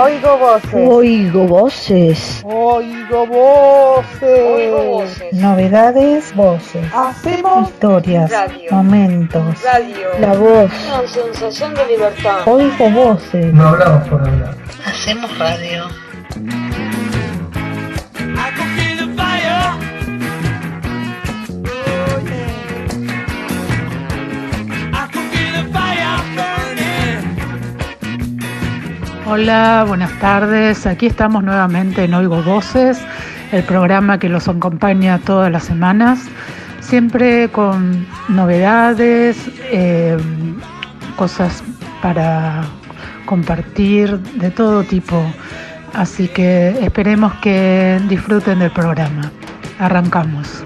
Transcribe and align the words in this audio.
Oigo 0.00 0.38
voces. 0.38 0.74
Oigo 0.74 1.46
voces. 1.48 2.42
Oigo 2.44 3.26
voces. 3.26 4.22
Oigo 4.22 4.84
voces. 4.84 5.32
Novedades, 5.32 6.32
voces. 6.36 6.86
Hacemos 6.94 7.68
Historias, 7.68 8.30
radio. 8.30 8.70
momentos. 8.70 9.60
Radio. 9.64 10.08
La 10.20 10.34
voz. 10.34 10.70
Una 10.86 11.08
sensación 11.08 11.74
de 11.74 11.86
libertad. 11.86 12.46
Oigo 12.46 12.90
voces. 12.90 13.52
No 13.52 13.70
hablamos 13.70 14.08
por 14.08 14.20
hablar. 14.20 14.54
Hacemos 14.86 15.36
radio. 15.36 15.88
Hola, 29.30 29.84
buenas 29.86 30.18
tardes. 30.20 30.86
Aquí 30.86 31.04
estamos 31.04 31.44
nuevamente 31.44 32.04
en 32.04 32.14
Oigo 32.14 32.42
Voces, 32.42 32.98
el 33.52 33.62
programa 33.62 34.18
que 34.18 34.30
los 34.30 34.48
acompaña 34.48 35.18
todas 35.18 35.52
las 35.52 35.64
semanas, 35.64 36.20
siempre 36.80 37.50
con 37.50 38.06
novedades, 38.30 39.36
eh, 39.70 40.16
cosas 41.16 41.62
para 42.00 42.62
compartir 43.26 44.18
de 44.18 44.50
todo 44.50 44.82
tipo. 44.82 45.22
Así 45.92 46.28
que 46.28 46.70
esperemos 46.80 47.34
que 47.42 48.00
disfruten 48.08 48.60
del 48.60 48.70
programa. 48.70 49.30
Arrancamos. 49.78 50.64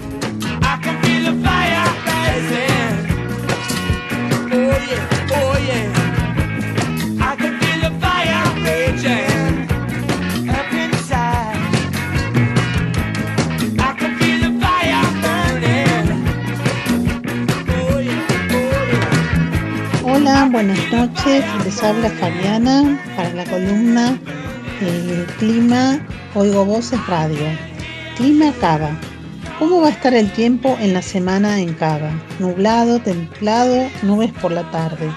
Les 21.03 21.83
habla 21.83 22.09
Fabiana 22.11 22.97
para 23.17 23.33
la 23.33 23.43
columna 23.43 24.17
eh, 24.79 25.27
Clima 25.37 25.99
Oigo 26.33 26.63
Voces 26.63 27.05
Radio. 27.07 27.45
Clima 28.15 28.53
Cava. 28.61 28.97
¿Cómo 29.59 29.81
va 29.81 29.87
a 29.87 29.91
estar 29.91 30.13
el 30.13 30.31
tiempo 30.31 30.77
en 30.79 30.93
la 30.93 31.01
semana 31.01 31.59
en 31.59 31.73
Cava? 31.73 32.09
Nublado, 32.39 32.99
templado, 32.99 33.85
nubes 34.03 34.31
por 34.31 34.53
la 34.53 34.63
tarde. 34.71 35.11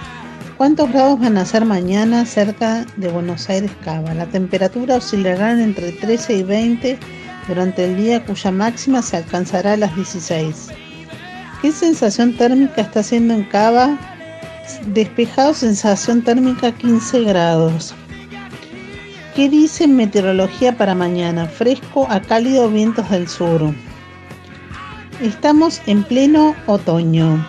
¿Cuántos 0.57 0.91
grados 0.91 1.21
van 1.21 1.39
a 1.39 1.47
ser 1.47 1.65
mañana 1.65 2.27
cerca 2.27 2.85
de 2.97 3.07
Buenos 3.07 3.49
Aires 3.49 3.71
Cava? 3.85 4.13
La 4.13 4.27
temperatura 4.27 4.97
oscilará 4.97 5.53
entre 5.53 5.93
13 5.93 6.39
y 6.39 6.43
20 6.43 6.99
durante 7.47 7.85
el 7.85 7.97
día 7.97 8.25
cuya 8.25 8.51
máxima 8.51 9.03
se 9.03 9.19
alcanzará 9.19 9.75
a 9.75 9.77
las 9.77 9.95
16. 9.95 10.67
¿Qué 11.63 11.71
sensación 11.71 12.37
térmica 12.37 12.81
está 12.81 13.01
haciendo 13.01 13.35
en 13.35 13.45
Cava? 13.45 14.16
Despejado, 14.87 15.55
sensación 15.55 16.23
térmica 16.23 16.73
15 16.73 17.25
grados. 17.25 17.95
¿Qué 19.35 19.49
dice 19.49 19.87
meteorología 19.87 20.77
para 20.77 20.95
mañana? 20.95 21.47
Fresco 21.47 22.07
a 22.09 22.21
cálido 22.21 22.69
vientos 22.71 23.09
del 23.11 23.29
sur. 23.29 23.75
Estamos 25.21 25.81
en 25.87 26.03
pleno 26.03 26.55
otoño. 26.67 27.47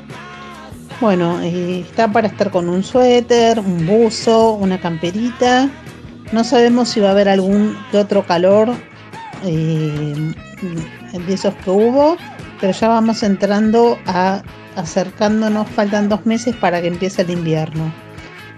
Bueno, 0.99 1.39
eh, 1.41 1.81
está 1.81 2.11
para 2.11 2.27
estar 2.27 2.51
con 2.51 2.69
un 2.69 2.83
suéter, 2.83 3.59
un 3.59 3.85
buzo, 3.85 4.53
una 4.53 4.79
camperita. 4.79 5.69
No 6.31 6.43
sabemos 6.43 6.89
si 6.89 6.99
va 6.99 7.09
a 7.09 7.11
haber 7.11 7.29
algún 7.29 7.77
que 7.91 7.97
otro 7.97 8.25
calor 8.25 8.73
eh, 9.43 10.33
de 11.25 11.33
esos 11.33 11.53
que 11.55 11.69
hubo, 11.69 12.17
pero 12.59 12.73
ya 12.73 12.87
vamos 12.87 13.23
entrando 13.23 13.97
a 14.05 14.41
acercándonos, 14.75 15.67
faltan 15.69 16.09
dos 16.09 16.25
meses 16.25 16.55
para 16.55 16.81
que 16.81 16.87
empiece 16.87 17.23
el 17.23 17.31
invierno. 17.31 17.91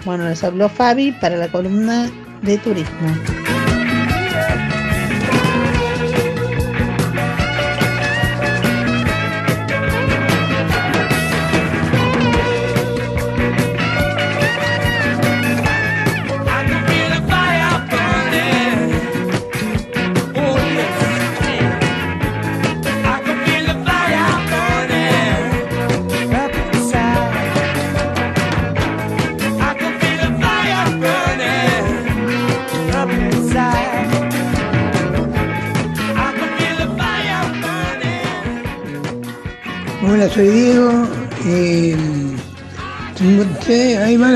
Bueno, 0.06 0.28
les 0.28 0.44
habló 0.44 0.70
Fabi 0.70 1.12
para 1.14 1.36
la 1.38 1.48
columna 1.50 2.10
de 2.42 2.58
turismo. 2.58 3.08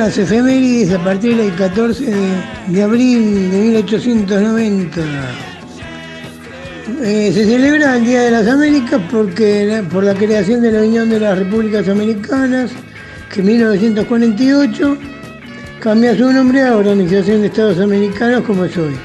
Las 0.03 0.17
efemérides 0.17 0.91
a 0.91 1.01
partir 1.01 1.37
del 1.37 1.55
14 1.55 2.13
de, 2.67 2.83
abril 2.83 3.51
de 3.51 3.57
1890. 3.57 5.01
Eh, 7.01 7.31
se 7.33 7.45
celebra 7.45 7.95
el 7.95 8.03
Día 8.03 8.23
de 8.23 8.31
las 8.31 8.45
Américas 8.45 8.99
porque, 9.09 9.81
por 9.89 10.03
la 10.03 10.13
creación 10.13 10.61
de 10.61 10.73
la 10.73 10.81
Unión 10.81 11.09
de 11.09 11.21
las 11.21 11.39
Repúblicas 11.39 11.87
Americanas, 11.87 12.71
que 13.31 13.39
en 13.39 13.45
1948 13.45 14.97
cambia 15.79 16.17
su 16.17 16.29
nombre 16.33 16.63
a 16.63 16.75
Organización 16.75 17.39
de 17.39 17.47
Estados 17.47 17.79
Americanos 17.79 18.43
como 18.43 18.65
es 18.65 18.75
hoy. 18.75 18.95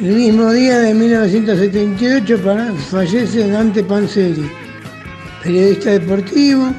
El 0.00 0.14
mismo 0.14 0.50
día 0.52 0.78
de 0.78 0.94
1978 0.94 2.38
para- 2.38 2.72
fallece 2.72 3.46
Dante 3.46 3.84
Panzeri 3.84 4.50
periodista 5.42 5.90
deportivo, 5.90 6.72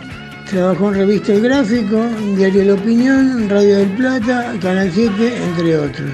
trabajó 0.50 0.90
en 0.90 0.96
revista 1.00 1.34
El 1.34 1.41
Gráfico, 1.41 2.06
Diario 2.35 2.63
La 2.66 2.74
Opinión, 2.74 3.50
Radio 3.50 3.78
del 3.80 3.90
Plata, 3.90 4.53
Canal 4.62 4.90
7, 4.94 5.34
entre 5.50 5.78
otros. 5.78 6.09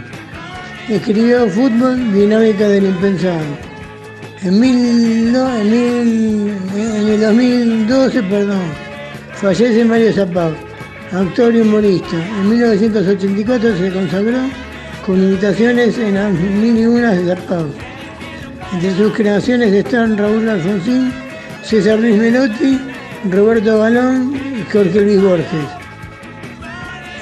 Escribió 0.90 1.48
Fútbol, 1.50 2.14
Dinámica 2.14 2.68
del 2.68 2.86
Impensado. 2.86 3.40
En, 4.42 4.60
mil 4.60 4.76
en, 5.36 5.70
mil- 5.72 6.52
en 6.76 7.08
el 7.08 7.22
2012, 7.22 8.24
perdón, 8.24 8.60
fallece 9.36 9.86
Mario 9.86 10.12
Zapag, 10.14 10.52
actor 11.14 11.56
y 11.56 11.62
humorista. 11.62 12.18
En 12.42 12.50
1984 12.50 13.78
se 13.78 13.92
consagró 13.92 14.38
con 15.06 15.24
imitaciones 15.24 15.98
en 15.98 16.16
las 16.16 16.34
mil 16.34 16.78
y 16.78 16.86
unas 16.86 17.18
de 17.18 17.36
Zapag. 17.36 17.66
Entre 18.74 18.96
sus 18.98 19.14
creaciones 19.14 19.72
están 19.72 20.18
Raúl 20.18 20.50
Alfonsín, 20.50 21.14
César 21.64 22.00
Luis 22.00 22.18
Melotti, 22.18 22.80
Roberto 23.30 23.80
Balón 23.80 24.36
y 24.36 24.70
Jorge 24.70 25.02
Luis 25.02 25.22
Borges. 25.22 25.48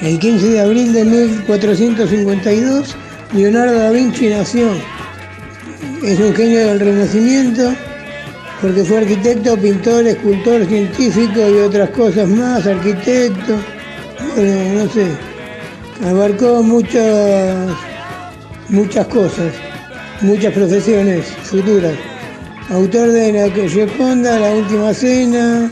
El 0.00 0.18
15 0.18 0.48
de 0.48 0.60
abril 0.60 0.92
de 0.92 1.04
1452, 1.04 2.96
Leonardo 3.34 3.78
da 3.78 3.90
Vinci 3.90 4.28
nació. 4.28 4.68
Es 6.02 6.18
un 6.18 6.34
genio 6.34 6.66
del 6.66 6.80
Renacimiento 6.80 7.72
porque 8.60 8.82
fue 8.84 8.98
arquitecto, 8.98 9.56
pintor, 9.56 10.06
escultor, 10.06 10.66
científico 10.66 11.40
y 11.48 11.58
otras 11.58 11.90
cosas 11.90 12.28
más, 12.28 12.66
arquitecto, 12.66 13.56
bueno, 14.36 14.84
no 14.84 14.90
sé, 14.90 15.06
abarcó 16.04 16.62
muchas, 16.62 17.70
muchas 18.68 19.06
cosas, 19.06 19.52
muchas 20.20 20.52
profesiones 20.52 21.26
futuras. 21.42 21.94
Autor 22.70 23.10
de 23.10 23.32
la 23.32 23.68
Gioconda, 23.68 24.38
La 24.38 24.52
Última 24.52 24.94
Cena, 24.94 25.70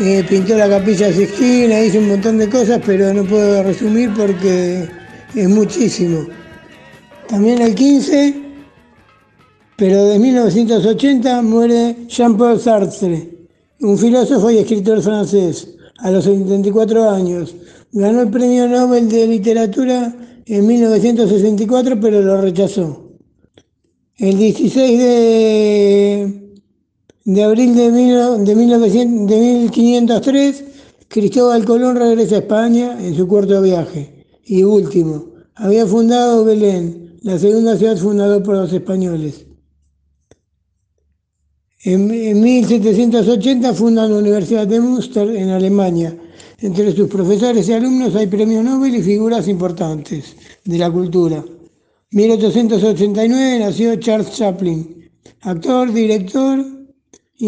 eh, 0.00 0.24
pintó 0.28 0.56
la 0.56 0.68
Capilla 0.68 1.12
Sixtina, 1.12 1.84
hizo 1.84 1.98
un 1.98 2.08
montón 2.08 2.38
de 2.38 2.48
cosas, 2.48 2.80
pero 2.84 3.12
no 3.12 3.24
puedo 3.24 3.62
resumir 3.62 4.10
porque 4.16 4.88
es 5.34 5.48
muchísimo. 5.48 6.26
También 7.28 7.60
el 7.60 7.74
15, 7.74 8.34
pero 9.76 10.04
de 10.06 10.18
1980 10.18 11.42
muere 11.42 11.96
Jean-Paul 12.08 12.60
Sartre, 12.60 13.30
un 13.80 13.98
filósofo 13.98 14.50
y 14.50 14.58
escritor 14.58 15.02
francés, 15.02 15.68
a 15.98 16.10
los 16.10 16.24
74 16.24 17.10
años. 17.10 17.54
Ganó 17.92 18.22
el 18.22 18.30
Premio 18.30 18.66
Nobel 18.68 19.08
de 19.08 19.26
Literatura 19.26 20.14
en 20.46 20.66
1964, 20.66 22.00
pero 22.00 22.22
lo 22.22 22.40
rechazó. 22.40 23.10
El 24.16 24.38
16 24.38 24.98
de, 24.98 26.41
de 27.24 27.42
abril 27.42 27.74
de, 27.74 27.90
mil- 27.90 28.44
de 28.44 28.54
1900 28.54 29.26
de 29.28 29.40
1503, 29.40 30.64
Cristóbal 31.08 31.64
Colón 31.64 31.96
regresa 31.96 32.36
a 32.36 32.38
España 32.38 32.96
en 33.00 33.14
su 33.14 33.28
cuarto 33.28 33.60
viaje 33.62 34.24
y 34.44 34.62
último, 34.64 35.26
Había 35.54 35.86
fundado 35.86 36.44
Belén, 36.44 37.18
la 37.22 37.38
segunda 37.38 37.76
ciudad 37.76 37.96
fundada 37.98 38.42
por 38.42 38.56
los 38.56 38.72
españoles. 38.72 39.44
En, 41.84 42.10
en 42.10 42.40
1780 42.40 43.74
funda 43.74 44.08
la 44.08 44.16
Universidad 44.16 44.66
de 44.66 44.80
Münster 44.80 45.28
en 45.36 45.50
Alemania. 45.50 46.16
Entre 46.58 46.92
sus 46.96 47.08
profesores 47.08 47.68
y 47.68 47.72
alumnos 47.72 48.14
hay 48.14 48.28
premios 48.28 48.64
Nobel 48.64 48.94
y 48.96 49.02
figuras 49.02 49.46
importantes 49.48 50.36
de 50.64 50.78
la 50.78 50.90
cultura. 50.90 51.44
1889 52.12 53.58
nació 53.58 53.96
Charles 53.96 54.32
Chaplin, 54.32 55.10
actor, 55.42 55.92
director 55.92 56.64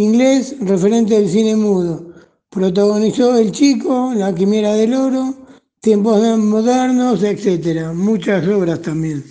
inglés, 0.00 0.56
referente 0.60 1.14
del 1.14 1.28
cine 1.28 1.54
mudo. 1.54 2.12
Protagonizó 2.50 3.38
El 3.38 3.52
Chico, 3.52 4.12
La 4.14 4.34
Quimera 4.34 4.74
del 4.74 4.94
Oro, 4.94 5.34
Tiempos 5.80 6.38
Modernos, 6.38 7.22
etc. 7.22 7.92
Muchas 7.94 8.46
obras 8.48 8.82
también. 8.82 9.24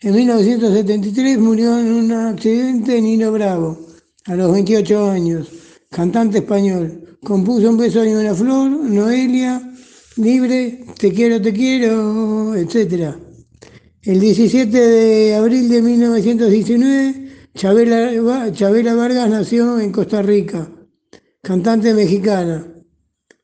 En 0.00 0.14
1973 0.14 1.38
murió 1.38 1.78
en 1.78 1.92
un 1.92 2.12
accidente 2.12 3.00
Nino 3.00 3.32
Bravo, 3.32 3.78
a 4.26 4.36
los 4.36 4.52
28 4.52 5.10
años, 5.10 5.48
cantante 5.90 6.38
español. 6.38 7.18
Compuso 7.24 7.70
Un 7.70 7.78
beso 7.78 8.04
y 8.04 8.12
una 8.12 8.34
flor, 8.34 8.70
Noelia, 8.70 9.72
Libre, 10.16 10.84
Te 10.98 11.12
quiero, 11.12 11.40
te 11.40 11.52
quiero, 11.52 12.54
etc. 12.54 13.14
El 14.02 14.20
17 14.20 14.78
de 14.78 15.34
abril 15.34 15.68
de 15.68 15.82
1919 15.82 17.27
Chabela, 17.54 18.94
Vargas 18.94 19.30
nació 19.30 19.80
en 19.80 19.90
Costa 19.92 20.22
Rica, 20.22 20.68
cantante 21.42 21.94
mexicana. 21.94 22.66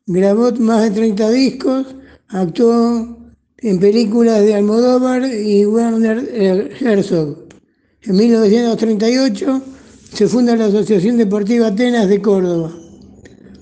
Grabó 0.07 0.53
más 0.53 0.83
de 0.83 0.91
30 0.91 1.31
discos, 1.31 1.87
actuó 2.29 3.33
en 3.59 3.81
películas 3.81 4.43
de 4.43 4.55
Almodóvar 4.55 5.25
y 5.25 5.65
Werner 5.67 6.71
Herzog. 6.81 7.49
En 8.03 8.17
1938 8.17 9.63
se 10.13 10.29
funda 10.29 10.55
la 10.57 10.67
Asociación 10.67 11.17
Deportiva 11.17 11.69
Atenas 11.69 12.09
de 12.09 12.21
Córdoba. 12.21 12.73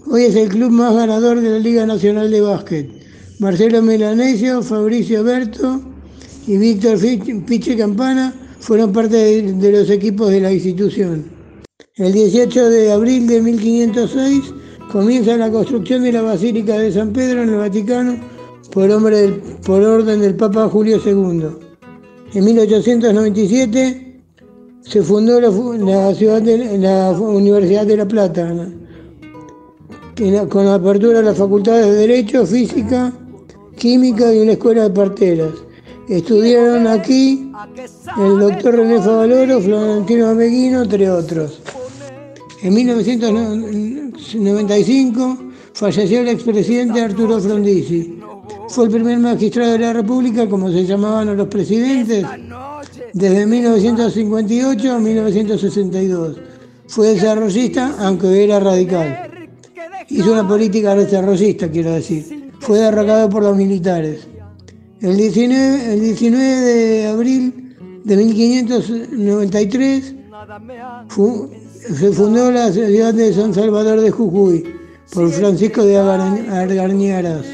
Hoy 0.06 0.25
es 0.25 0.35
el 0.35 0.49
club 0.49 0.71
más 0.71 0.94
ganador 0.94 1.41
de 1.41 1.50
la 1.50 1.59
Liga 1.59 1.87
Nacional 1.87 2.31
de 2.31 2.41
Básquet. 2.41 2.91
Marcelo 3.39 3.81
Melanesio, 3.81 4.62
Fabricio 4.62 5.25
Berto 5.25 5.81
y 6.47 6.59
Víctor 6.59 6.99
Piche 7.47 7.77
Campana 7.77 8.35
fueron 8.62 8.93
parte 8.93 9.17
de, 9.17 9.73
los 9.73 9.91
equipos 9.91 10.31
de 10.31 10.41
la 10.41 10.53
institución. 10.53 11.25
El 11.97 12.12
18 12.12 12.70
de 12.70 12.93
abril 12.93 13.26
de 13.26 13.43
1506 13.43 14.55
comienza 14.91 15.37
la 15.37 15.50
construcción 15.50 16.05
de 16.05 16.12
la 16.12 16.23
Basílica 16.23 16.79
de 16.79 16.93
San 16.93 17.12
Pedro 17.12 17.43
en 17.43 17.49
el 17.50 17.56
Vaticano 17.56 18.17
por, 18.70 18.88
orden 18.88 20.20
del 20.20 20.37
Papa 20.37 20.69
Julio 20.69 21.00
II. 21.05 21.47
En 22.35 22.44
1897 22.44 24.20
se 24.81 25.03
fundó 25.03 25.41
la, 25.41 26.15
ciudad 26.15 26.41
de, 26.41 26.79
la 26.79 27.11
Universidad 27.11 27.85
de 27.85 27.97
La 27.97 28.06
Plata, 28.06 28.55
con 30.49 30.65
la 30.65 30.75
apertura 30.75 31.19
de 31.19 31.25
las 31.25 31.37
facultades 31.37 31.87
de 31.87 31.94
Derecho, 31.94 32.47
Física, 32.47 33.12
Química 33.76 34.32
y 34.32 34.38
una 34.38 34.53
escuela 34.53 34.85
de 34.85 34.91
parteras. 34.91 35.50
Estudiaron 36.12 36.87
aquí 36.88 37.50
el 38.19 38.38
doctor 38.38 38.76
René 38.76 39.00
Favaloro, 39.00 39.62
Florentino 39.62 40.29
Ameguino, 40.29 40.82
entre 40.82 41.11
otros. 41.11 41.62
En 42.62 42.75
1995 42.75 45.38
falleció 45.73 46.20
el 46.20 46.29
expresidente 46.29 47.00
Arturo 47.00 47.41
Frondizi. 47.41 48.20
Fue 48.69 48.85
el 48.85 48.91
primer 48.91 49.20
magistrado 49.20 49.73
de 49.73 49.79
la 49.79 49.94
República, 49.94 50.47
como 50.50 50.70
se 50.70 50.85
llamaban 50.85 51.35
los 51.35 51.49
presidentes, 51.49 52.26
desde 53.15 53.47
1958 53.47 54.93
a 54.93 54.99
1962. 54.99 56.37
Fue 56.88 57.08
desarrollista, 57.08 57.97
aunque 58.00 58.44
era 58.44 58.61
radical. 58.61 59.31
Hizo 60.11 60.31
una 60.31 60.47
política 60.47 60.94
desarrollista, 60.94 61.70
quiero 61.70 61.93
decir. 61.93 62.50
Fue 62.61 62.81
derrocado 62.81 63.31
por 63.31 63.44
los 63.44 63.56
militares. 63.56 64.29
El 65.02 65.16
19, 65.16 65.94
el 65.94 66.00
19 66.00 66.44
de 66.46 67.06
abril 67.08 67.75
de 68.04 68.16
1593 68.16 70.14
fu- 71.08 71.49
se 71.99 72.12
fundó 72.12 72.50
la 72.52 72.70
ciudad 72.72 73.12
de 73.12 73.32
San 73.34 73.52
Salvador 73.52 74.00
de 74.00 74.10
Jujuy 74.10 74.64
por 75.12 75.28
Francisco 75.31 75.84
de 75.84 75.99
Argañaras, 75.99 77.44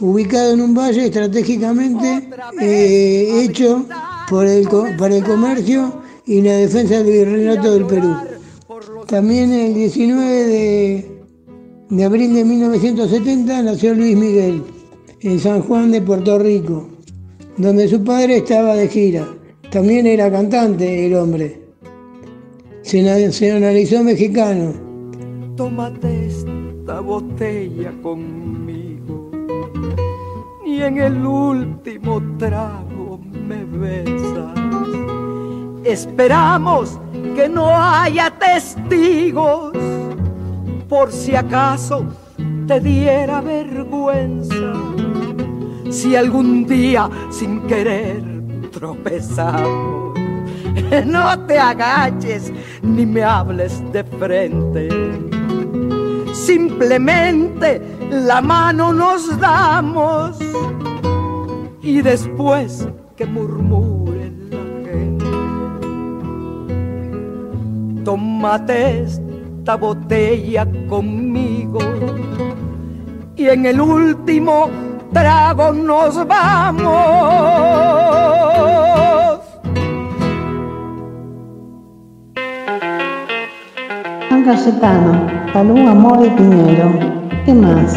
ubicado 0.00 0.52
en 0.52 0.60
un 0.60 0.74
valle 0.74 1.06
estratégicamente 1.06 2.28
eh, 2.60 3.42
hecho 3.44 3.86
para 4.28 4.52
el 4.54 5.24
comercio 5.24 6.02
y 6.26 6.42
la 6.42 6.52
defensa 6.56 7.02
del 7.02 7.06
virreinato 7.26 7.72
del 7.72 7.86
Perú. 7.86 8.14
También 9.06 9.52
el 9.52 9.74
19 9.74 10.24
de, 10.46 11.20
de 11.88 12.04
abril 12.04 12.34
de 12.34 12.44
1970 12.44 13.62
nació 13.62 13.94
Luis 13.94 14.16
Miguel 14.16 14.62
en 15.22 15.38
San 15.38 15.62
Juan 15.62 15.90
de 15.92 16.00
Puerto 16.00 16.38
Rico, 16.38 16.88
donde 17.56 17.88
su 17.88 18.02
padre 18.02 18.38
estaba 18.38 18.74
de 18.74 18.88
gira. 18.88 19.28
También 19.70 20.06
era 20.06 20.30
cantante 20.30 21.06
el 21.06 21.14
hombre. 21.14 21.60
Se 22.82 23.02
nacionalizó 23.02 24.02
mexicano. 24.02 24.72
Tómate 25.56 26.26
esta 26.26 27.00
botella 27.00 27.92
conmigo 28.02 29.30
y 30.64 30.80
en 30.80 30.98
el 30.98 31.26
último 31.26 32.22
trago 32.38 33.20
me 33.46 33.64
besas. 33.64 34.58
Esperamos 35.84 36.98
que 37.36 37.48
no 37.48 37.68
haya 37.70 38.30
testigos 38.38 39.72
por 40.88 41.12
si 41.12 41.34
acaso 41.34 42.06
te 42.66 42.80
diera 42.80 43.40
vergüenza. 43.40 44.99
Si 45.90 46.14
algún 46.14 46.66
día 46.66 47.10
sin 47.30 47.62
querer 47.62 48.22
tropezamos, 48.70 50.16
no 51.06 51.46
te 51.46 51.58
agaches 51.58 52.52
ni 52.82 53.04
me 53.04 53.24
hables 53.24 53.82
de 53.92 54.04
frente. 54.04 54.88
Simplemente 56.32 57.82
la 58.10 58.40
mano 58.40 58.92
nos 58.92 59.38
damos 59.40 60.38
y 61.82 62.00
después 62.02 62.86
que 63.16 63.26
murmure 63.26 64.30
la 64.48 64.90
gente. 64.90 65.24
Tómate 68.04 69.02
esta 69.02 69.74
botella 69.74 70.68
conmigo 70.88 71.80
y 73.34 73.48
en 73.48 73.66
el 73.66 73.80
último 73.80 74.70
trago 75.12 75.72
nos 75.72 76.26
vamos. 76.26 76.90
San 84.28 84.44
Cayetano, 84.44 85.26
Palú, 85.52 85.88
Amor 85.88 86.26
y 86.26 86.30
Piñero. 86.30 86.90
¿Qué 87.44 87.54
más? 87.54 87.96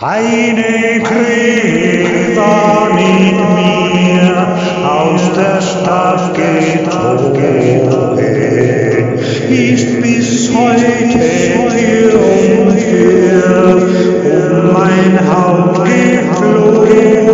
Eine 0.00 1.00
Gräber 1.00 2.92
mit 2.94 3.38
mir 3.56 4.36
aus 4.86 5.22
der 5.34 5.60
Stadt 5.60 6.34
gezogen, 6.34 7.58
ist 9.48 10.00
mein 14.72 15.18
Haupt 15.28 15.84
geflogen 15.84 17.28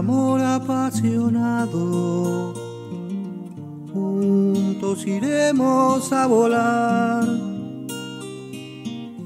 amor 0.00 0.40
apasionado, 0.40 1.84
juntos 3.92 5.06
iremos 5.06 6.10
a 6.10 6.26
volar 6.26 7.28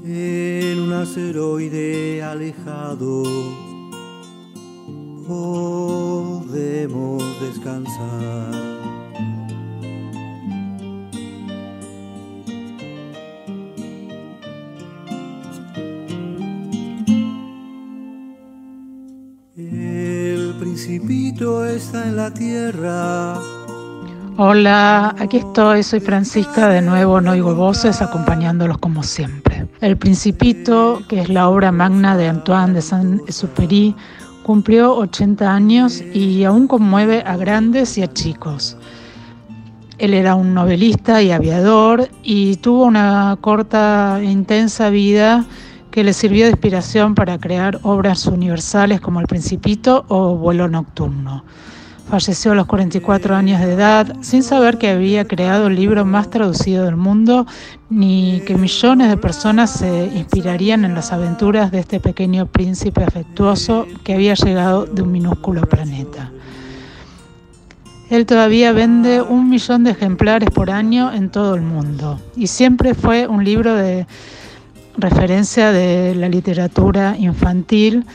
en 0.03 0.79
un 0.81 0.91
asteroide 0.91 2.21
alejado. 2.21 3.64
Hola, 24.37 25.15
aquí 25.19 25.37
estoy, 25.37 25.83
soy 25.83 25.99
Francisca, 25.99 26.69
de 26.69 26.81
nuevo 26.81 27.19
no 27.19 27.31
oigo 27.31 27.53
voces, 27.53 28.01
acompañándolos 28.01 28.77
como 28.77 29.03
siempre. 29.03 29.67
El 29.81 29.97
Principito, 29.97 31.01
que 31.09 31.21
es 31.21 31.29
la 31.29 31.49
obra 31.49 31.71
magna 31.71 32.15
de 32.15 32.29
Antoine 32.29 32.73
de 32.73 32.81
Saint-Exupéry, 32.81 33.95
cumplió 34.43 34.95
80 34.95 35.53
años 35.53 36.01
y 36.13 36.43
aún 36.45 36.67
conmueve 36.67 37.23
a 37.25 37.35
grandes 37.35 37.97
y 37.97 38.03
a 38.03 38.13
chicos. 38.13 38.77
Él 39.97 40.13
era 40.13 40.35
un 40.35 40.53
novelista 40.53 41.21
y 41.21 41.31
aviador 41.31 42.09
y 42.23 42.55
tuvo 42.57 42.85
una 42.85 43.37
corta 43.41 44.19
e 44.21 44.25
intensa 44.25 44.89
vida 44.89 45.45
que 45.91 46.03
le 46.03 46.13
sirvió 46.13 46.45
de 46.45 46.51
inspiración 46.51 47.15
para 47.15 47.37
crear 47.37 47.79
obras 47.83 48.27
universales 48.27 49.01
como 49.01 49.19
El 49.19 49.27
Principito 49.27 50.05
o 50.09 50.35
Vuelo 50.35 50.67
Nocturno. 50.67 51.43
Falleció 52.09 52.51
a 52.51 52.55
los 52.55 52.67
44 52.67 53.35
años 53.35 53.59
de 53.59 53.73
edad 53.73 54.15
sin 54.21 54.43
saber 54.43 54.77
que 54.77 54.89
había 54.89 55.25
creado 55.25 55.67
el 55.67 55.75
libro 55.75 56.05
más 56.05 56.29
traducido 56.29 56.85
del 56.85 56.95
mundo 56.95 57.47
ni 57.89 58.41
que 58.45 58.55
millones 58.55 59.09
de 59.09 59.17
personas 59.17 59.71
se 59.71 60.11
inspirarían 60.15 60.85
en 60.85 60.93
las 60.93 61.11
aventuras 61.11 61.71
de 61.71 61.79
este 61.79 61.99
pequeño 61.99 62.45
príncipe 62.45 63.03
afectuoso 63.03 63.87
que 64.03 64.13
había 64.13 64.35
llegado 64.35 64.85
de 64.85 65.01
un 65.01 65.11
minúsculo 65.11 65.61
planeta. 65.61 66.31
Él 68.11 68.27
todavía 68.27 68.71
vende 68.71 69.23
un 69.23 69.49
millón 69.49 69.83
de 69.83 69.91
ejemplares 69.91 70.51
por 70.51 70.69
año 70.69 71.11
en 71.11 71.29
todo 71.29 71.55
el 71.55 71.61
mundo 71.61 72.19
y 72.35 72.45
siempre 72.47 72.93
fue 72.93 73.27
un 73.27 73.43
libro 73.43 73.73
de 73.73 74.05
referencia 74.95 75.71
de 75.71 76.13
la 76.13 76.29
literatura 76.29 77.15
infantil, 77.17 78.05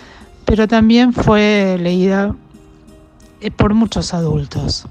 pero 0.45 0.69
también 0.69 1.13
fue 1.13 1.77
leída 1.81 2.37
por 3.49 3.73
muchos 3.73 4.13
adultos. 4.13 4.85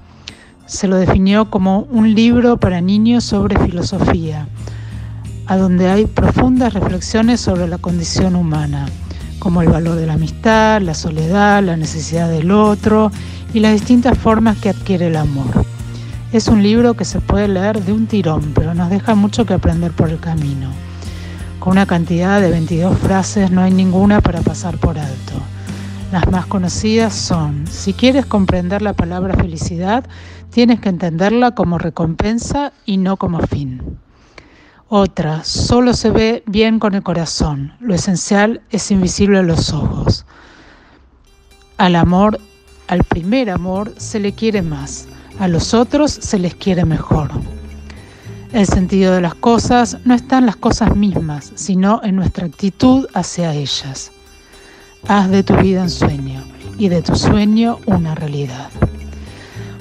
Se 0.66 0.88
lo 0.88 0.96
definió 0.96 1.50
como 1.50 1.82
un 1.90 2.14
libro 2.14 2.56
para 2.56 2.80
niños 2.80 3.22
sobre 3.22 3.56
filosofía, 3.64 4.48
a 5.46 5.56
donde 5.56 5.88
hay 5.88 6.06
profundas 6.06 6.74
reflexiones 6.74 7.40
sobre 7.40 7.68
la 7.68 7.78
condición 7.78 8.34
humana, 8.34 8.86
como 9.38 9.62
el 9.62 9.68
valor 9.68 9.94
de 9.94 10.06
la 10.06 10.14
amistad, 10.14 10.82
la 10.82 10.94
soledad, 10.94 11.62
la 11.62 11.76
necesidad 11.76 12.28
del 12.28 12.50
otro 12.50 13.12
y 13.54 13.60
las 13.60 13.72
distintas 13.72 14.18
formas 14.18 14.58
que 14.58 14.70
adquiere 14.70 15.06
el 15.06 15.16
amor. 15.16 15.64
Es 16.32 16.48
un 16.48 16.62
libro 16.62 16.94
que 16.94 17.04
se 17.04 17.20
puede 17.20 17.48
leer 17.48 17.82
de 17.82 17.92
un 17.92 18.06
tirón, 18.06 18.52
pero 18.54 18.74
nos 18.74 18.90
deja 18.90 19.14
mucho 19.14 19.44
que 19.46 19.54
aprender 19.54 19.92
por 19.92 20.10
el 20.10 20.20
camino. 20.20 20.70
Con 21.58 21.72
una 21.72 21.86
cantidad 21.86 22.40
de 22.40 22.50
22 22.50 22.96
frases 22.98 23.50
no 23.50 23.60
hay 23.62 23.72
ninguna 23.72 24.20
para 24.20 24.40
pasar 24.40 24.78
por 24.78 24.98
alto. 24.98 25.34
Las 26.12 26.28
más 26.28 26.46
conocidas 26.46 27.14
son, 27.14 27.68
si 27.68 27.92
quieres 27.92 28.26
comprender 28.26 28.82
la 28.82 28.94
palabra 28.94 29.34
felicidad, 29.34 30.04
tienes 30.50 30.80
que 30.80 30.88
entenderla 30.88 31.52
como 31.52 31.78
recompensa 31.78 32.72
y 32.84 32.96
no 32.96 33.16
como 33.16 33.38
fin. 33.46 33.96
Otra, 34.88 35.44
solo 35.44 35.94
se 35.94 36.10
ve 36.10 36.42
bien 36.46 36.80
con 36.80 36.96
el 36.96 37.04
corazón, 37.04 37.74
lo 37.78 37.94
esencial 37.94 38.60
es 38.70 38.90
invisible 38.90 39.38
a 39.38 39.42
los 39.42 39.72
ojos. 39.72 40.26
Al 41.76 41.94
amor, 41.94 42.40
al 42.88 43.04
primer 43.04 43.48
amor, 43.48 43.94
se 43.96 44.18
le 44.18 44.32
quiere 44.32 44.62
más, 44.62 45.06
a 45.38 45.46
los 45.46 45.74
otros 45.74 46.10
se 46.10 46.40
les 46.40 46.56
quiere 46.56 46.84
mejor. 46.84 47.30
El 48.52 48.66
sentido 48.66 49.14
de 49.14 49.20
las 49.20 49.36
cosas 49.36 49.98
no 50.04 50.14
está 50.14 50.38
en 50.38 50.46
las 50.46 50.56
cosas 50.56 50.96
mismas, 50.96 51.52
sino 51.54 52.00
en 52.02 52.16
nuestra 52.16 52.46
actitud 52.46 53.06
hacia 53.14 53.54
ellas. 53.54 54.10
Haz 55.08 55.30
de 55.30 55.42
tu 55.42 55.56
vida 55.56 55.82
un 55.82 55.90
sueño 55.90 56.42
y 56.78 56.88
de 56.88 57.02
tu 57.02 57.16
sueño 57.16 57.78
una 57.86 58.14
realidad. 58.14 58.70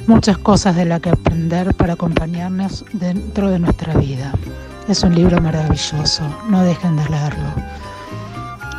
Muchas 0.07 0.38
cosas 0.38 0.75
de 0.75 0.85
las 0.85 1.01
que 1.01 1.09
aprender 1.09 1.75
para 1.75 1.93
acompañarnos 1.93 2.85
dentro 2.93 3.49
de 3.49 3.59
nuestra 3.59 3.93
vida. 3.95 4.31
Es 4.88 5.03
un 5.03 5.13
libro 5.13 5.39
maravilloso, 5.39 6.23
no 6.49 6.63
dejen 6.63 6.95
de 6.95 7.07
leerlo. 7.09 7.53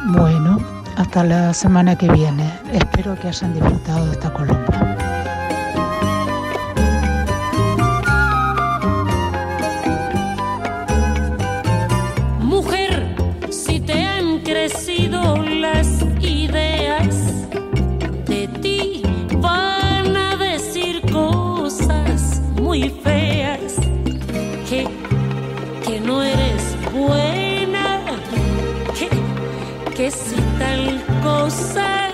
Bueno, 0.09 0.59
hasta 0.97 1.25
la 1.25 1.55
semana 1.55 1.97
que 1.97 2.11
viene. 2.11 2.51
Espero 2.73 3.19
que 3.19 3.29
hayan 3.29 3.55
disfrutado 3.55 4.07
de 4.07 4.13
esta 4.13 4.33
columna. 4.33 5.00
Si 30.11 30.37
tal 30.59 31.05
cosa, 31.23 32.11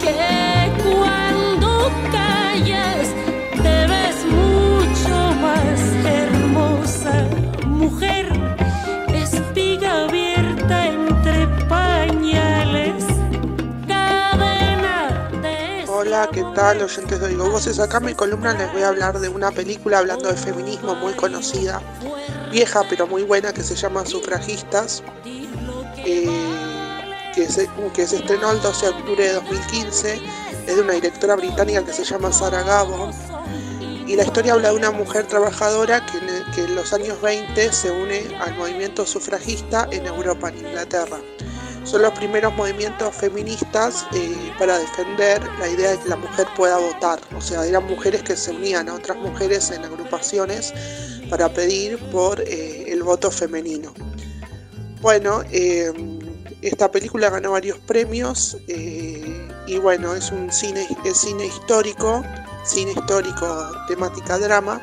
que 0.00 0.72
cuando 0.82 1.90
callas 2.10 3.08
te 3.62 3.86
ves 3.86 4.18
mucho 4.26 5.16
más 5.40 5.80
hermosa. 6.04 7.28
Mujer, 7.66 8.26
espiga 9.14 10.04
abierta 10.04 10.86
entre 10.86 11.46
pañales, 11.68 13.04
cadena 13.86 15.30
de 15.40 15.84
Hola, 15.88 16.28
¿qué 16.32 16.44
tal 16.54 16.82
oyentes 16.82 17.20
de 17.20 17.26
Oigo 17.26 17.50
Voces? 17.50 17.78
Acá 17.78 17.98
en 17.98 18.06
mi 18.06 18.14
columna 18.14 18.54
les 18.54 18.72
voy 18.72 18.82
a 18.82 18.88
hablar 18.88 19.20
de 19.20 19.28
una 19.28 19.52
película 19.52 19.98
hablando 19.98 20.28
de 20.28 20.36
feminismo 20.36 20.96
muy 20.96 21.12
conocida, 21.12 21.80
vieja 22.50 22.82
pero 22.90 23.06
muy 23.06 23.22
buena, 23.22 23.52
que 23.52 23.62
se 23.62 23.76
llama 23.76 24.04
Sufragistas, 24.04 25.04
eh, 26.04 26.49
que, 27.40 27.50
se, 27.50 27.70
que 27.94 28.06
se 28.06 28.16
estrenó 28.16 28.52
el 28.52 28.60
12 28.60 28.86
de 28.86 28.92
octubre 28.92 29.24
de 29.24 29.32
2015, 29.32 30.20
es 30.66 30.76
de 30.76 30.82
una 30.82 30.92
directora 30.92 31.36
británica 31.36 31.82
que 31.82 31.92
se 31.92 32.04
llama 32.04 32.30
Sarah 32.30 32.62
Gabon, 32.62 33.12
y 34.06 34.14
la 34.14 34.24
historia 34.24 34.52
habla 34.52 34.70
de 34.70 34.76
una 34.76 34.90
mujer 34.90 35.26
trabajadora 35.26 36.04
que 36.04 36.18
en, 36.18 36.52
que 36.54 36.64
en 36.64 36.74
los 36.74 36.92
años 36.92 37.20
20 37.22 37.72
se 37.72 37.90
une 37.90 38.36
al 38.40 38.56
movimiento 38.56 39.06
sufragista 39.06 39.88
en 39.90 40.04
Europa, 40.06 40.50
en 40.50 40.58
Inglaterra 40.58 41.18
son 41.84 42.02
los 42.02 42.12
primeros 42.12 42.54
movimientos 42.56 43.14
feministas 43.16 44.06
eh, 44.12 44.52
para 44.58 44.78
defender 44.78 45.40
la 45.58 45.66
idea 45.66 45.92
de 45.92 45.98
que 45.98 46.10
la 46.10 46.16
mujer 46.16 46.46
pueda 46.54 46.76
votar. 46.76 47.18
O 47.34 47.40
sea, 47.40 47.64
eran 47.64 47.86
mujeres 47.86 48.22
que 48.22 48.36
se 48.36 48.50
unían 48.50 48.90
a 48.90 48.94
otras 48.94 49.16
mujeres 49.16 49.70
en 49.70 49.82
agrupaciones 49.84 50.74
para 51.30 51.48
pedir 51.48 51.98
por 52.10 52.38
eh, 52.42 52.84
el 52.92 53.02
voto 53.02 53.30
femenino. 53.30 53.94
Bueno, 55.00 55.42
eh, 55.50 55.90
esta 56.62 56.90
película 56.90 57.30
ganó 57.30 57.52
varios 57.52 57.78
premios 57.78 58.58
eh, 58.68 59.48
y 59.66 59.78
bueno, 59.78 60.14
es 60.14 60.30
un 60.30 60.52
cine, 60.52 60.86
es 61.04 61.16
cine 61.18 61.46
histórico, 61.46 62.22
cine 62.64 62.92
histórico, 62.92 63.70
temática 63.88 64.38
drama, 64.38 64.82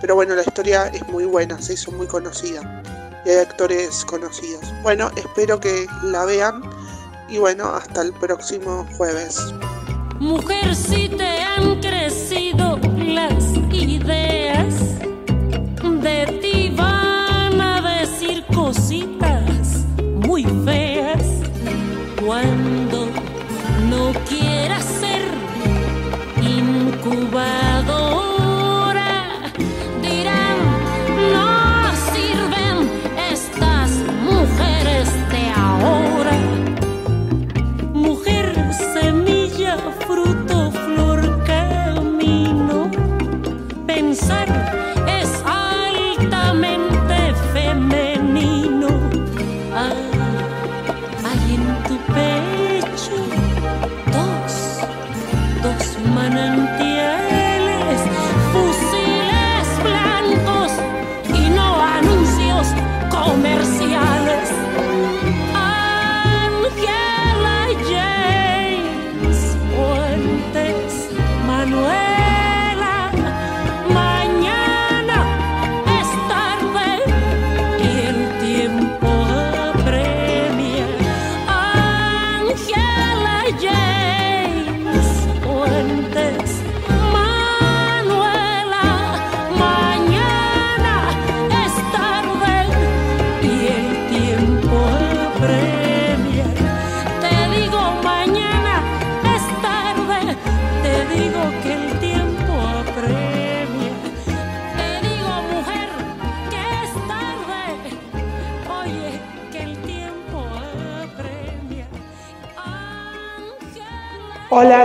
pero 0.00 0.14
bueno, 0.14 0.34
la 0.34 0.42
historia 0.42 0.86
es 0.88 1.06
muy 1.08 1.24
buena, 1.24 1.60
se 1.62 1.74
hizo 1.74 1.92
muy 1.92 2.06
conocida 2.06 2.82
y 3.24 3.30
hay 3.30 3.36
actores 3.36 4.04
conocidos. 4.04 4.64
Bueno, 4.82 5.10
espero 5.16 5.60
que 5.60 5.86
la 6.02 6.24
vean 6.24 6.62
y 7.28 7.38
bueno, 7.38 7.66
hasta 7.66 8.02
el 8.02 8.12
próximo 8.14 8.86
jueves. 8.96 9.54
Mujer, 10.18 10.74
si 10.74 11.08
te 11.08 11.40
han 11.40 11.80
crecido 11.80 12.78
las 12.96 13.44
ideas, 13.72 14.98
de 16.02 16.38
ti 16.40 16.74
van 16.76 17.60
a 17.60 18.00
decir 18.00 18.44
cositas 18.54 19.21
Cuando 22.32 23.08
no 23.90 24.14
quieras 24.26 24.82
ser 24.82 25.20
incubadora, 26.40 28.11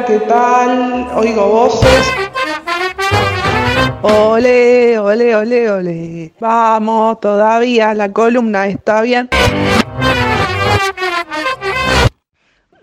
¿qué 0.07 0.19
tal? 0.19 1.07
Oigo 1.15 1.49
voces. 1.49 2.13
Ole, 4.01 4.97
ole, 4.97 5.35
ole, 5.35 5.71
ole. 5.71 6.33
Vamos, 6.39 7.19
todavía 7.19 7.93
la 7.93 8.11
columna 8.13 8.67
está 8.67 9.01
bien. 9.01 9.29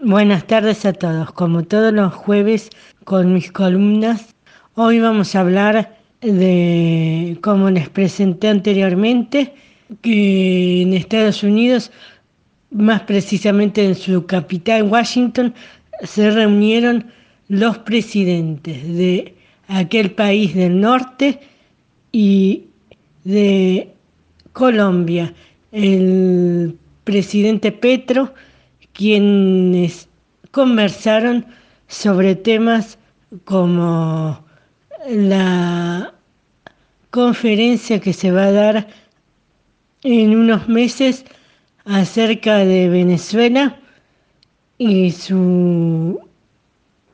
Buenas 0.01 0.47
tardes 0.47 0.85
a 0.85 0.93
todos. 0.93 1.33
Como 1.33 1.63
todos 1.65 1.95
los 1.95 2.13
jueves 2.13 2.69
con 3.05 3.33
mis 3.33 3.51
columnas, 3.51 4.35
hoy 4.75 5.01
vamos 5.01 5.35
a 5.35 5.41
hablar 5.41 5.97
de, 6.21 7.39
como 7.43 7.71
les 7.71 7.89
presenté 7.89 8.49
anteriormente, 8.49 9.55
que 10.03 10.83
en 10.83 10.93
Estados 10.93 11.43
Unidos, 11.43 11.91
más 12.71 13.03
precisamente 13.03 13.87
en 13.87 13.95
su 13.95 14.27
capital, 14.27 14.83
Washington, 14.83 15.55
se 16.03 16.31
reunieron 16.31 17.07
los 17.49 17.79
presidentes 17.79 18.83
de 18.97 19.35
aquel 19.69 20.13
país 20.13 20.55
del 20.55 20.81
norte 20.81 21.41
y 22.13 22.65
de 23.25 23.91
Colombia. 24.53 25.35
El 25.73 26.77
presidente 27.05 27.73
Petro, 27.73 28.35
quienes 28.93 30.09
conversaron 30.51 31.47
sobre 31.89 32.35
temas 32.35 32.99
como 33.45 34.45
la 35.09 36.15
conferencia 37.11 38.01
que 38.01 38.13
se 38.13 38.31
va 38.31 38.45
a 38.45 38.53
dar 38.53 38.89
en 40.03 40.37
unos 40.37 40.69
meses 40.69 41.25
acerca 41.85 42.59
de 42.59 42.89
Venezuela 42.89 43.79
y 44.79 45.11
su 45.11 46.21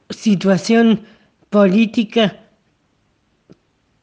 situación 0.09 1.03
política 1.51 2.37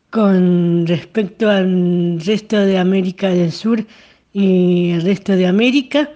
con 0.09 0.85
respecto 0.87 1.49
al 1.49 2.19
resto 2.23 2.57
de 2.57 2.77
América 2.77 3.29
del 3.29 3.51
Sur 3.51 3.85
y 4.33 4.91
el 4.91 5.01
resto 5.01 5.35
de 5.35 5.47
América. 5.47 6.09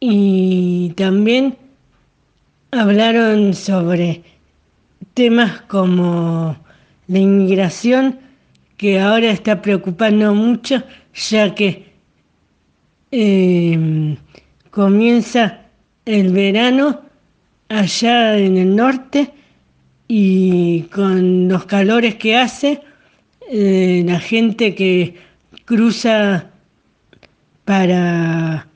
Y 0.00 0.92
también 0.96 1.56
hablaron 2.70 3.54
sobre 3.54 4.22
temas 5.14 5.62
como 5.62 6.56
la 7.06 7.18
inmigración, 7.18 8.18
que 8.76 9.00
ahora 9.00 9.30
está 9.30 9.62
preocupando 9.62 10.34
mucho, 10.34 10.82
ya 11.14 11.54
que 11.54 11.92
eh, 13.12 14.16
comienza 14.70 15.63
el 16.06 16.32
verano 16.32 17.02
allá 17.68 18.38
en 18.38 18.56
el 18.58 18.76
norte 18.76 19.30
y 20.08 20.82
con 20.82 21.48
los 21.48 21.64
calores 21.64 22.16
que 22.16 22.36
hace, 22.36 22.82
eh, 23.50 24.02
la 24.06 24.20
gente 24.20 24.74
que 24.74 25.16
cruza 25.64 26.50
para, 27.64 28.66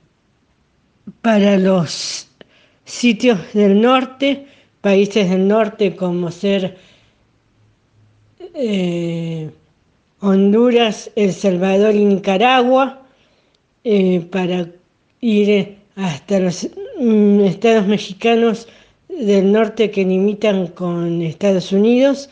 para 1.21 1.59
los 1.59 2.29
sitios 2.85 3.39
del 3.53 3.81
norte, 3.81 4.47
países 4.81 5.29
del 5.29 5.47
norte 5.47 5.95
como 5.95 6.31
ser 6.31 6.79
eh, 8.55 9.51
Honduras, 10.21 11.11
El 11.15 11.33
Salvador 11.33 11.95
y 11.95 12.05
Nicaragua, 12.05 13.03
eh, 13.85 14.21
para 14.33 14.67
ir 15.21 15.77
hasta 15.97 16.41
los 16.41 16.69
estados 16.99 17.87
mexicanos 17.87 18.69
del 19.09 19.53
norte 19.53 19.91
que 19.91 20.05
limitan 20.05 20.69
con 20.69 21.23
Estados 21.23 21.73
Unidos 21.73 22.29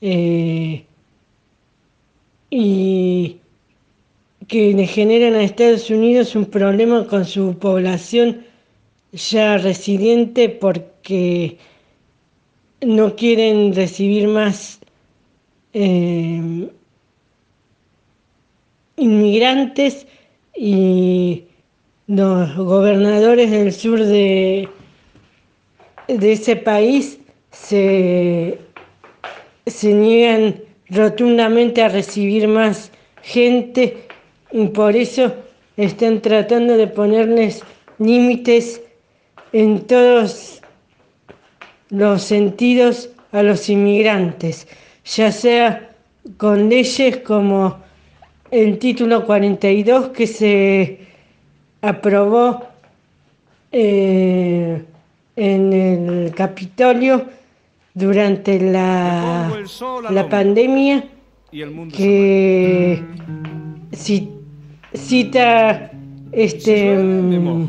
eh, 0.00 0.84
y 2.50 3.36
que 4.48 4.72
le 4.74 4.86
generan 4.86 5.34
a 5.34 5.42
Estados 5.42 5.90
Unidos 5.90 6.34
un 6.34 6.46
problema 6.46 7.06
con 7.06 7.24
su 7.24 7.58
población 7.58 8.44
ya 9.12 9.56
residente 9.56 10.48
porque 10.48 11.58
no 12.80 13.16
quieren 13.16 13.74
recibir 13.74 14.28
más 14.28 14.80
eh, 15.72 16.68
inmigrantes 18.96 20.06
y 20.56 21.44
los 22.06 22.54
gobernadores 22.56 23.50
del 23.50 23.72
sur 23.72 23.98
de, 23.98 24.68
de 26.06 26.32
ese 26.32 26.56
país 26.56 27.18
se, 27.50 28.58
se 29.66 29.92
niegan 29.92 30.56
rotundamente 30.88 31.82
a 31.82 31.88
recibir 31.88 32.46
más 32.46 32.92
gente 33.22 34.04
y 34.52 34.68
por 34.68 34.94
eso 34.94 35.34
están 35.76 36.20
tratando 36.22 36.76
de 36.76 36.86
ponerles 36.86 37.62
límites 37.98 38.80
en 39.52 39.80
todos 39.80 40.62
los 41.90 42.22
sentidos 42.22 43.10
a 43.32 43.42
los 43.42 43.68
inmigrantes, 43.68 44.68
ya 45.04 45.32
sea 45.32 45.90
con 46.36 46.68
leyes 46.68 47.18
como 47.18 47.78
el 48.50 48.78
título 48.78 49.26
42 49.26 50.08
que 50.10 50.26
se 50.26 51.06
aprobó 51.88 52.64
eh, 53.72 54.82
en 55.36 55.72
el 55.72 56.34
Capitolio 56.34 57.24
durante 57.94 58.58
la, 58.60 59.48
la 60.10 60.28
pandemia 60.28 61.04
que 61.90 63.02
ci- 63.92 64.28
cita 64.92 65.90
este 66.32 66.96
mm, 66.96 67.68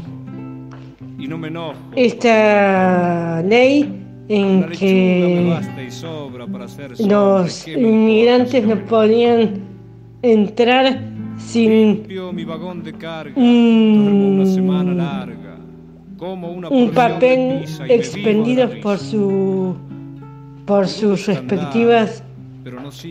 esta 1.95 3.41
ley 3.43 4.03
en 4.29 4.63
que 4.77 5.49
los 7.07 7.65
inmigrantes 7.67 8.65
no 8.67 8.75
podían 8.85 9.61
entrar 10.21 10.99
sin 11.37 12.03
un, 13.35 14.73
un 16.69 16.91
papel 16.91 17.65
expendido 17.87 18.69
por 18.81 18.97
su 18.97 19.75
por 20.65 20.87
sus 20.87 21.27
respectivas 21.27 22.23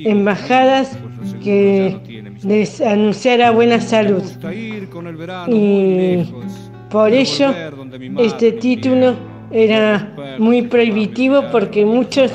embajadas 0.05 0.99
que 1.43 1.97
les 2.43 2.81
anunciara 2.81 3.51
buena 3.51 3.81
salud. 3.81 4.23
Y 5.49 6.25
por 6.91 7.12
ello 7.12 7.55
este 8.19 8.53
título 8.53 9.15
era 9.51 10.12
muy 10.39 10.62
prohibitivo 10.62 11.45
porque 11.51 11.87
muchos 11.87 12.31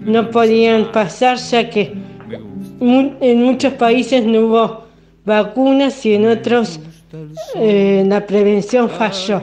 no 0.00 0.30
podían 0.30 0.92
pasar 0.92 1.38
ya 1.38 1.70
que 1.70 1.94
en 2.80 3.42
muchos 3.42 3.72
países 3.74 4.26
no 4.26 4.40
hubo 4.40 4.85
vacunas 5.26 6.06
y 6.06 6.14
en 6.14 6.26
otros 6.28 6.80
eh, 7.56 8.04
la 8.06 8.26
prevención 8.26 8.88
falló. 8.88 9.42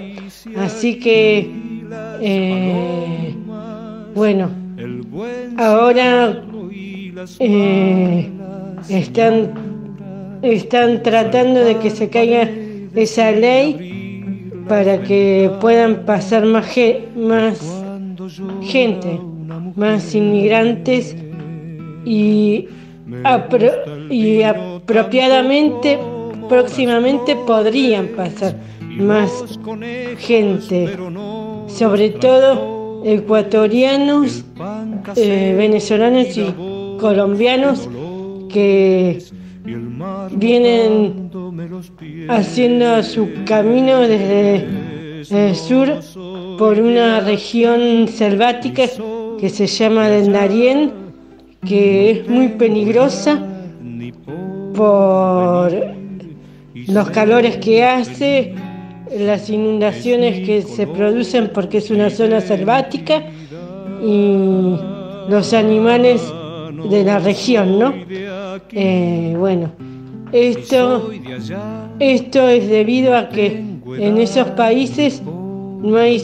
Así 0.57 0.99
que, 0.99 1.51
eh, 2.21 3.35
bueno, 4.15 4.49
ahora 5.57 6.43
eh, 7.39 8.29
están, 8.89 9.51
están 10.41 11.03
tratando 11.03 11.59
de 11.59 11.77
que 11.77 11.89
se 11.89 12.09
caiga 12.09 12.49
esa 12.95 13.31
ley 13.31 14.51
para 14.67 15.01
que 15.03 15.51
puedan 15.59 16.05
pasar 16.05 16.45
más, 16.45 16.75
más 17.15 17.81
gente, 18.61 19.19
más 19.75 20.15
inmigrantes 20.15 21.15
y, 22.05 22.67
y 24.09 24.43
apropiadamente 24.83 25.97
próximamente 26.49 27.37
podrían 27.47 28.07
pasar 28.09 28.55
más 28.97 29.31
gente, 30.19 30.97
sobre 31.67 32.09
todo 32.09 33.01
ecuatorianos, 33.05 34.43
eh, 35.15 35.55
venezolanos 35.57 36.37
y 36.37 36.53
colombianos 36.99 37.89
que 38.49 39.19
vienen 40.33 41.31
haciendo 42.29 43.01
su 43.03 43.29
camino 43.45 44.01
desde 44.01 44.67
el 45.31 45.55
sur 45.55 45.87
por 46.59 46.77
una 46.77 47.21
región 47.21 48.07
selvática 48.09 48.83
que 49.39 49.49
se 49.49 49.65
llama 49.65 50.09
del 50.09 50.31
Darién, 50.33 50.91
que 51.65 52.11
es 52.11 52.27
muy 52.27 52.49
peligrosa 52.49 53.49
por 54.73 55.71
los 56.87 57.09
calores 57.11 57.57
que 57.57 57.83
hace 57.83 58.53
las 59.17 59.49
inundaciones 59.49 60.45
que 60.45 60.61
se 60.61 60.87
producen 60.87 61.51
porque 61.53 61.77
es 61.77 61.91
una 61.91 62.09
zona 62.09 62.41
selvática 62.41 63.23
y 64.03 64.75
los 65.29 65.53
animales 65.53 66.21
de 66.89 67.03
la 67.03 67.19
región, 67.19 67.79
¿no? 67.79 67.93
Eh, 68.71 69.35
bueno, 69.37 69.71
esto, 70.31 71.11
esto 71.99 72.47
es 72.49 72.67
debido 72.67 73.15
a 73.15 73.29
que 73.29 73.63
en 73.99 74.17
esos 74.17 74.47
países 74.51 75.21
no 75.23 75.97
hay, 75.97 76.21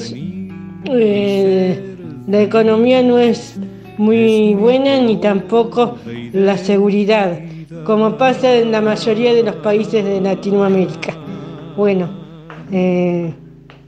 eh, 0.85 1.95
la 2.27 2.41
economía 2.41 3.03
no 3.03 3.19
es 3.19 3.59
muy 3.97 4.55
buena 4.55 4.99
ni 5.01 5.17
tampoco 5.17 5.97
la 6.33 6.57
seguridad, 6.57 7.39
como 7.85 8.17
pasa 8.17 8.55
en 8.55 8.71
la 8.71 8.81
mayoría 8.81 9.33
de 9.33 9.43
los 9.43 9.55
países 9.55 10.03
de 10.03 10.21
Latinoamérica. 10.21 11.13
Bueno, 11.75 12.09
eh, 12.71 13.33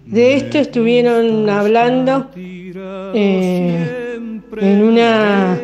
de 0.05 0.33
esto 0.35 0.59
estuvieron 0.59 1.49
hablando 1.49 2.27
eh, 2.35 4.19
en 4.57 4.83
una 4.83 5.59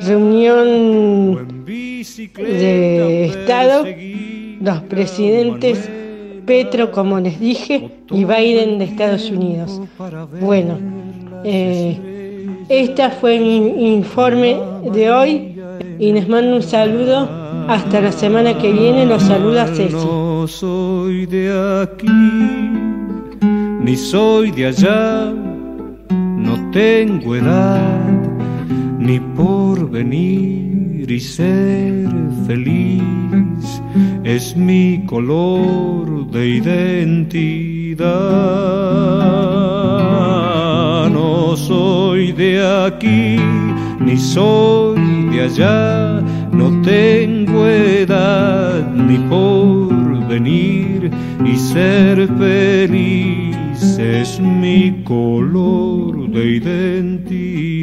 reunión 0.00 1.64
de 2.36 3.24
Estado 3.26 3.84
los 4.60 4.80
presidentes 4.82 5.90
Petro, 6.46 6.90
como 6.90 7.20
les 7.20 7.38
dije, 7.38 7.90
y 8.10 8.24
Biden 8.24 8.78
de 8.78 8.84
Estados 8.84 9.30
Unidos. 9.30 9.80
Bueno, 10.40 10.78
eh, 11.44 11.96
este 12.68 13.10
fue 13.10 13.38
mi 13.38 13.94
informe 13.94 14.56
de 14.92 15.10
hoy 15.10 15.51
y 15.98 16.12
les 16.12 16.28
mando 16.28 16.56
un 16.56 16.62
saludo. 16.62 17.28
Hasta 17.68 18.00
la 18.00 18.10
semana 18.10 18.58
que 18.58 18.72
viene 18.72 19.06
los 19.06 19.22
saluda 19.22 19.66
Ceci. 19.68 19.94
No 19.94 20.46
soy 20.48 21.26
de 21.26 21.52
aquí, 21.82 22.08
ni 23.84 23.96
soy 23.96 24.50
de 24.50 24.66
allá, 24.66 25.32
no 26.10 26.70
tengo 26.72 27.36
edad, 27.36 28.10
ni 28.98 29.20
por 29.20 29.88
venir 29.88 31.08
y 31.10 31.20
ser 31.20 32.08
feliz, 32.46 33.82
es 34.24 34.56
mi 34.56 35.04
color 35.06 36.26
de 36.30 36.48
identidad. 36.48 38.02
No 41.10 41.56
soy 41.56 42.32
de 42.32 42.60
aquí, 42.86 43.36
ni 44.04 44.16
soy 44.16 45.28
de 45.30 45.42
allá, 45.42 46.20
no 46.52 46.82
tengo 46.82 47.66
edad 47.66 48.90
ni 48.94 49.18
por 49.28 50.26
venir 50.28 51.10
y 51.44 51.56
ser 51.56 52.28
feliz 52.38 53.52
es 53.98 54.40
mi 54.40 55.02
color 55.04 56.30
de 56.30 56.56
identidad. 56.56 57.82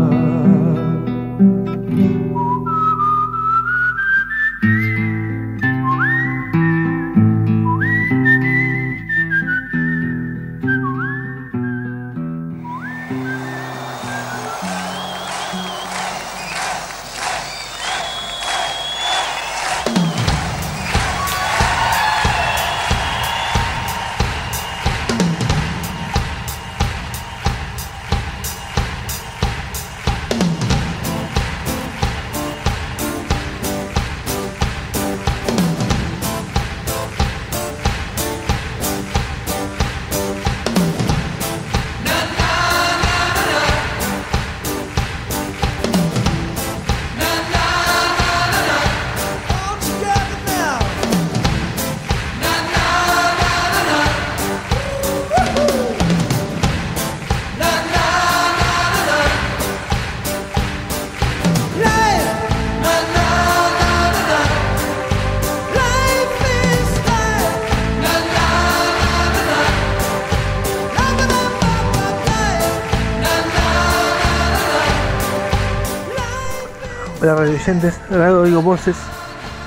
la 77.21 77.35
radio 77.35 77.53
oyentes, 77.53 77.99
Radio 78.09 78.41
Oigo 78.41 78.61
Voces. 78.63 78.95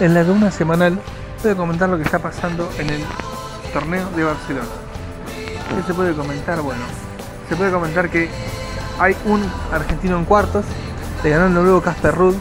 En 0.01 0.13
la 0.13 0.23
columna 0.23 0.51
semanal 0.51 0.99
voy 1.43 1.53
a 1.53 1.55
comentar 1.55 1.89
lo 1.89 1.97
que 1.97 2.03
está 2.03 2.19
pasando 2.19 2.69
en 2.79 2.91
el 2.91 3.01
torneo 3.73 4.09
de 4.11 4.25
Barcelona. 4.25 4.67
¿Qué 5.29 5.83
se 5.87 5.95
puede 5.95 6.15
comentar? 6.15 6.61
Bueno, 6.63 6.83
se 7.49 7.55
puede 7.55 7.71
comentar 7.71 8.11
que 8.11 8.29
hay 8.99 9.17
un 9.27 9.41
argentino 9.73 10.19
en 10.19 10.25
cuartos, 10.25 10.65
le 11.23 11.31
ganó 11.31 11.47
el 11.47 11.55
noruego 11.55 11.81
Casper 11.81 12.15
Ruud, 12.15 12.35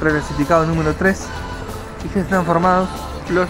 reclasificado 0.00 0.64
número 0.66 0.94
3, 0.94 1.26
y 2.06 2.08
que 2.08 2.20
están 2.20 2.46
formados 2.46 2.88
los, 3.30 3.48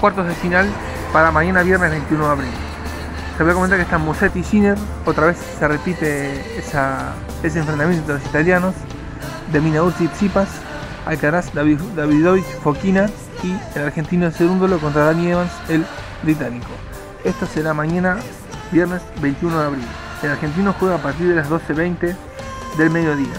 cuartos 0.00 0.26
de 0.26 0.34
final 0.34 0.66
para 1.12 1.30
mañana 1.30 1.62
viernes 1.62 1.90
21 1.90 2.24
de 2.24 2.32
abril. 2.32 2.50
Se 3.36 3.42
puede 3.42 3.54
comentar 3.54 3.78
que 3.78 3.84
están 3.84 4.00
Musetti 4.00 4.38
y 4.38 4.44
Sinner, 4.44 4.78
otra 5.04 5.26
vez 5.26 5.36
se 5.58 5.68
repite 5.68 6.58
ese 6.58 7.58
enfrentamiento 7.58 8.00
entre 8.00 8.14
los 8.14 8.24
italianos, 8.24 8.74
de 9.52 9.60
Minaurzi 9.60 10.04
y 10.04 10.08
Tsipas, 10.08 10.48
Alcaraz, 11.06 11.52
David, 11.52 11.80
Davidovich, 11.96 12.44
Foquina 12.62 13.08
y 13.42 13.56
el 13.76 13.86
argentino 13.86 14.30
Cerúndolo 14.30 14.78
contra 14.78 15.04
Dani 15.04 15.30
Evans, 15.30 15.52
el 15.68 15.84
británico. 16.22 16.68
Esto 17.24 17.46
será 17.46 17.74
mañana, 17.74 18.18
viernes 18.72 19.02
21 19.20 19.58
de 19.58 19.66
abril. 19.66 19.84
El 20.22 20.30
argentino 20.30 20.74
juega 20.78 20.96
a 20.96 21.02
partir 21.02 21.28
de 21.28 21.34
las 21.34 21.50
12.20 21.50 22.14
del 22.78 22.90
mediodía. 22.90 23.34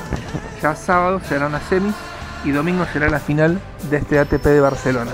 Ya 0.62 0.76
sábado 0.76 1.20
serán 1.28 1.52
las 1.52 1.64
semis 1.64 1.96
y 2.44 2.52
domingo 2.52 2.86
será 2.94 3.10
la 3.10 3.20
final 3.20 3.60
de 3.90 3.98
este 3.98 4.20
ATP 4.20 4.44
de 4.46 4.60
Barcelona. 4.60 5.12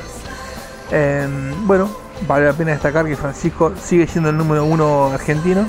Eh, 0.91 1.27
bueno, 1.63 1.89
vale 2.27 2.45
la 2.45 2.53
pena 2.53 2.71
destacar 2.71 3.05
que 3.05 3.15
Francisco 3.15 3.73
sigue 3.81 4.07
siendo 4.07 4.29
el 4.29 4.37
número 4.37 4.65
uno 4.65 5.07
argentino 5.07 5.65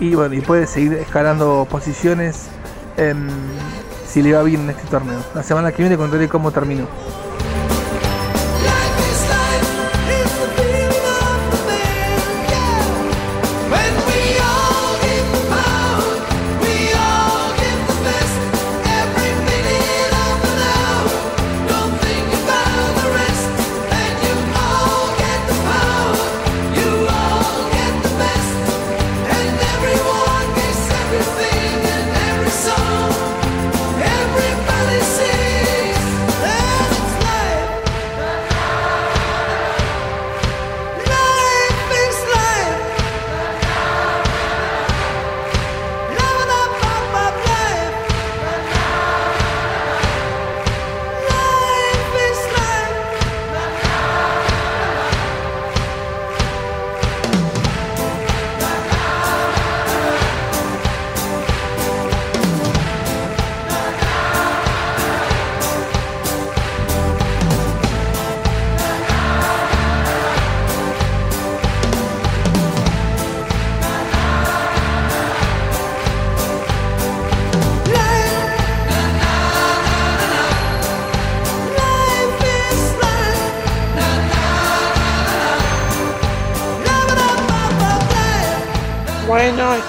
y 0.00 0.14
bueno, 0.14 0.34
y 0.34 0.40
puede 0.40 0.66
seguir 0.66 0.94
escalando 0.94 1.66
posiciones 1.70 2.48
em, 2.96 3.28
si 4.12 4.22
le 4.22 4.34
va 4.34 4.42
bien 4.42 4.60
en 4.60 4.70
este 4.70 4.86
torneo. 4.88 5.20
La 5.34 5.42
semana 5.42 5.72
que 5.72 5.82
viene 5.82 5.96
contaré 5.96 6.28
cómo 6.28 6.50
terminó. 6.50 6.86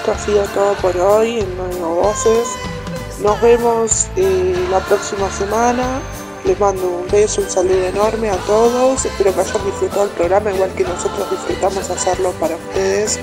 Esto 0.04 0.12
ha 0.12 0.18
sido 0.18 0.44
todo 0.52 0.74
por 0.82 0.94
hoy 0.98 1.40
en 1.40 1.70
Digo 1.70 1.94
Voces. 1.94 2.48
Nos 3.22 3.40
vemos 3.40 4.06
eh, 4.16 4.54
la 4.70 4.80
próxima 4.80 5.30
semana. 5.30 5.98
Les 6.44 6.60
mando 6.60 6.86
un 6.86 7.08
beso, 7.08 7.40
un 7.40 7.48
saludo 7.48 7.86
enorme 7.86 8.28
a 8.28 8.36
todos. 8.44 9.02
Espero 9.02 9.34
que 9.34 9.40
hayan 9.40 9.64
disfrutado 9.64 10.04
el 10.04 10.10
programa 10.10 10.52
igual 10.52 10.70
que 10.74 10.84
nosotros 10.84 11.30
disfrutamos 11.30 11.88
hacerlo 11.88 12.32
para 12.32 12.56
ustedes 12.56 13.18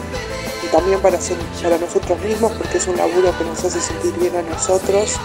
y 0.63 0.67
también 0.72 1.00
para, 1.02 1.17
nosotros 1.17 2.20
mismos 2.22 2.52
porque 2.54 2.80
es 2.80 2.88
un 2.88 2.98
laburo 2.98 3.32
que 3.38 3.44
nos 3.44 3.63
hace 3.63 3.80
sentir 3.80 4.13
bien 4.13 4.36
a 4.36 4.41
nosotros. 4.41 5.17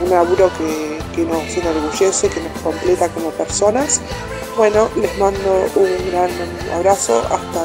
Un 0.00 0.10
laburo 0.10 0.48
que, 0.58 1.24
nos 1.24 1.56
enorgullece, 1.56 2.28
que 2.28 2.40
nos 2.40 2.62
completa 2.62 3.08
como 3.08 3.30
personas. 3.30 4.00
Bueno, 4.56 4.88
les 4.94 5.18
mando 5.18 5.66
un 5.74 6.10
gran 6.12 6.30
abrazo 6.72 7.20
hasta 7.32 7.64